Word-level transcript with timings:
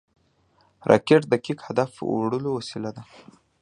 راکټ 0.89 1.21
د 1.27 1.29
دقیق 1.33 1.59
هدف 1.67 1.91
وړلو 2.09 2.49
وسیله 2.57 2.89
ده 2.95 3.03